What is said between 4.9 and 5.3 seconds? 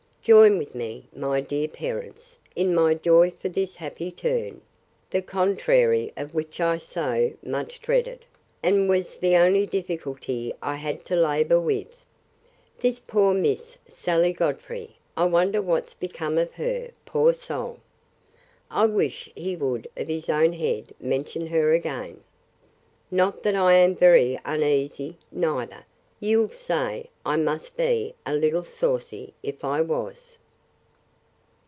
the